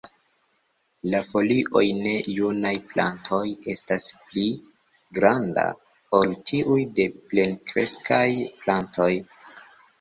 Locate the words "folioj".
1.25-1.83